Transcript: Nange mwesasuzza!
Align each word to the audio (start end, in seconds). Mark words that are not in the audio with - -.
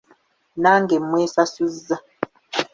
Nange 0.61 0.95
mwesasuzza! 1.07 1.95